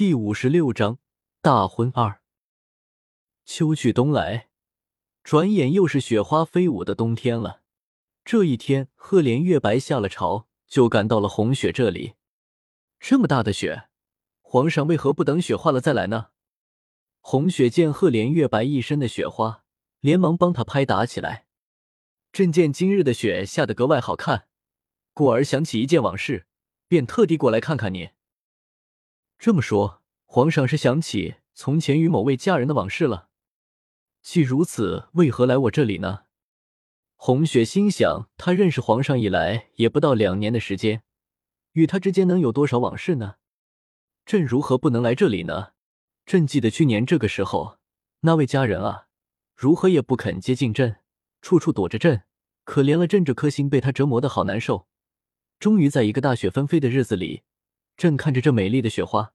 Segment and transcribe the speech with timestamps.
[0.00, 0.98] 第五十六章
[1.42, 2.22] 大婚二。
[3.44, 4.48] 秋去冬来，
[5.22, 7.60] 转眼又是雪花飞舞的冬天了。
[8.24, 12.14] 这一天，赫连月白下了朝，就赶到了红雪这里。
[12.98, 13.90] 这么大的雪，
[14.40, 16.28] 皇上为何不等雪化了再来呢？
[17.20, 19.64] 红雪见赫连月白一身的雪花，
[20.00, 21.44] 连忙帮他拍打起来。
[22.32, 24.46] 朕见今日的雪下得格外好看，
[25.12, 26.46] 故而想起一件往事，
[26.88, 28.12] 便特地过来看看你。
[29.40, 33.30] 这么说，皇上是想起从前与某位佳人的往事了。
[34.20, 36.24] 既如此，为何来我这里呢？
[37.16, 41.04] 红雪心想，他认识皇上以来也不到两年的时间，
[41.72, 43.36] 与他之间能有多少往事呢？
[44.26, 45.68] 朕如何不能来这里呢？
[46.26, 47.78] 朕记得去年这个时候，
[48.20, 49.06] 那位佳人啊，
[49.56, 50.96] 如何也不肯接近朕，
[51.40, 52.24] 处处躲着朕，
[52.64, 54.86] 可怜了朕这颗心，被他折磨的好难受。
[55.58, 57.44] 终于在一个大雪纷飞的日子里。
[58.00, 59.34] 朕看着这美丽的雪花，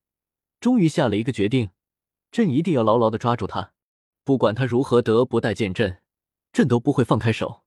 [0.60, 1.70] 终于下了一个决定：
[2.32, 3.74] 朕一定要牢牢的抓住她，
[4.24, 6.02] 不管她如何得不待见朕，
[6.52, 7.64] 朕都不会放开手。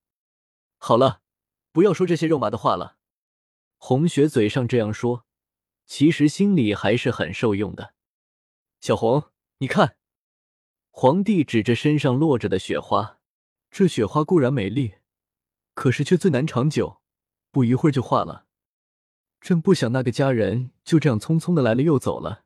[0.77, 1.21] 好了，
[1.71, 2.97] 不要说这些肉麻的话了。
[3.77, 5.25] 红雪嘴上这样说，
[5.87, 7.95] 其实心里还是很受用的。
[8.81, 9.99] 小红，你看，
[10.91, 13.21] 皇帝指着身上落着的雪花，
[13.71, 14.95] 这雪花固然美丽，
[15.75, 17.01] 可是却最难长久，
[17.53, 18.48] 不一会儿就化了。
[19.41, 22.45] 朕不想那个家人就这样匆匆的来了又走了。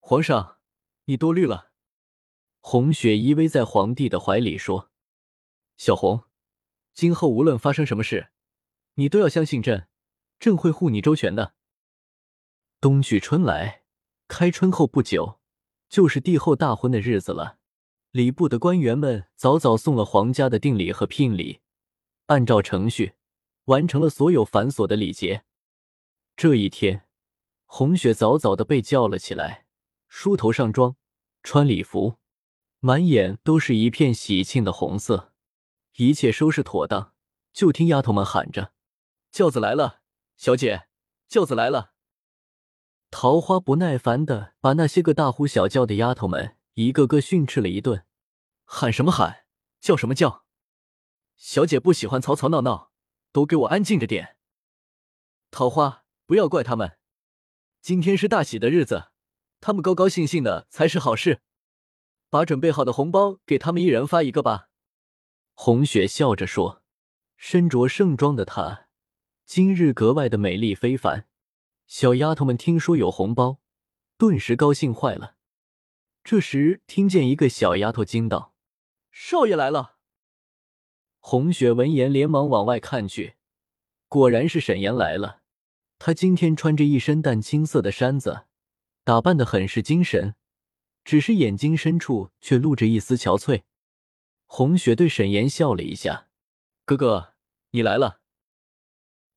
[0.00, 0.58] 皇上，
[1.06, 1.72] 你多虑了。
[2.60, 4.90] 红雪依偎在皇帝的怀里说
[5.76, 6.24] ：“小红，
[6.94, 8.28] 今后无论发生什么事，
[8.94, 9.88] 你都要相信朕，
[10.38, 11.54] 朕会护你周全的。”
[12.80, 13.82] 冬去春来，
[14.28, 15.40] 开春后不久，
[15.88, 17.58] 就是帝后大婚的日子了。
[18.10, 21.60] 礼部的官员们早早送了皇家的定礼和聘礼，
[22.26, 23.14] 按照程序
[23.64, 25.44] 完成了所有繁琐的礼节。
[26.36, 27.06] 这一天，
[27.64, 29.66] 红雪早早的被叫了起来，
[30.08, 30.96] 梳头上妆，
[31.44, 32.16] 穿礼服，
[32.80, 35.32] 满眼都是一片喜庆的红色。
[35.94, 37.14] 一切收拾妥当，
[37.52, 38.72] 就听丫头们喊着
[39.30, 40.00] ：“轿子来了，
[40.36, 40.88] 小姐，
[41.28, 41.92] 轿子来了。”
[43.12, 48.04] 桃花不耐烦的把那些个大呼小叫的丫头们一个个训斥了一顿
[48.66, 49.46] ：“喊什么喊，
[49.80, 50.44] 叫什么叫？
[51.36, 52.90] 小姐不喜欢吵吵闹闹，
[53.30, 54.36] 都给我安静着点。”
[55.52, 56.03] 桃花。
[56.26, 56.96] 不要怪他们，
[57.80, 59.08] 今天是大喜的日子，
[59.60, 61.42] 他们高高兴兴的才是好事。
[62.30, 64.68] 把准备好的红包给他们一人发一个吧。”
[65.54, 66.82] 红雪笑着说。
[67.36, 68.86] 身着盛装的她，
[69.44, 71.26] 今日格外的美丽非凡。
[71.86, 73.60] 小丫头们听说有红包，
[74.16, 75.36] 顿时高兴坏了。
[76.22, 78.54] 这时，听见一个小丫头惊道
[79.12, 79.98] ：“少爷来了！”
[81.20, 83.34] 红雪闻言，连忙往外看去，
[84.08, 85.42] 果然是沈岩来了。
[85.98, 88.46] 他今天穿着一身淡青色的衫子，
[89.04, 90.34] 打扮的很是精神，
[91.04, 93.62] 只是眼睛深处却露着一丝憔悴。
[94.46, 96.28] 红雪对沈岩笑了一下
[96.84, 97.34] ：“哥哥，
[97.70, 98.20] 你来了。”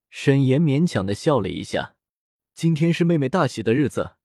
[0.10, 1.96] 沈岩勉强的笑了一下
[2.54, 4.18] ：“今天是妹妹大喜的日子，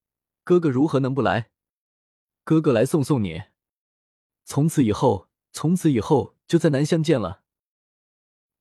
[0.42, 1.50] 哥哥如何能不来？
[2.44, 3.42] 哥哥来送送你。
[4.44, 7.42] 从此以后，从此以后就再难相见了。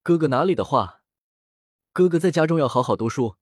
[0.04, 1.02] 哥哥哪里的话，
[1.92, 3.38] 哥哥在家中要好好读书。”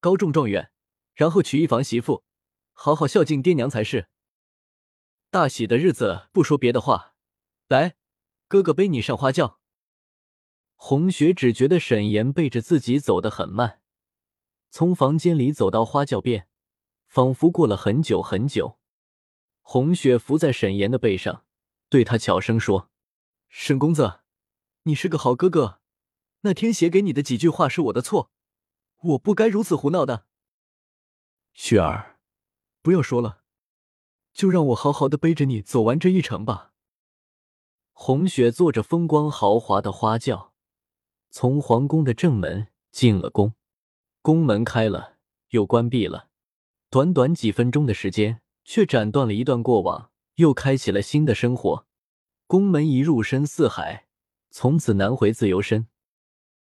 [0.00, 0.70] 高中状元，
[1.14, 2.24] 然后娶一房媳妇，
[2.72, 4.08] 好好孝敬爹娘才是。
[5.30, 7.14] 大喜的日子，不说别的话，
[7.68, 7.96] 来，
[8.48, 9.58] 哥哥背你上花轿。
[10.74, 13.80] 红雪只觉得沈岩背着自己走得很慢，
[14.70, 16.48] 从房间里走到花轿边，
[17.08, 18.78] 仿佛过了很久很久。
[19.62, 21.44] 红雪伏在沈岩的背上，
[21.88, 22.90] 对他悄声说
[23.48, 24.20] ：“沈公子，
[24.82, 25.80] 你是个好哥哥，
[26.42, 28.30] 那天写给你的几句话是我的错。”
[29.02, 30.26] 我不该如此胡闹的，
[31.52, 32.18] 雪儿，
[32.82, 33.42] 不要说了，
[34.32, 36.72] 就让我好好的背着你走完这一程吧。
[37.92, 40.52] 红雪坐着风光豪华的花轿，
[41.30, 43.54] 从皇宫的正门进了宫，
[44.22, 45.16] 宫门开了
[45.50, 46.28] 又关闭了，
[46.90, 51.86] 短短几分钟的时间，却斩断了一段过往，又开启了新的生活。
[52.46, 54.06] 宫门一入深似海，
[54.50, 55.88] 从此难回自由身。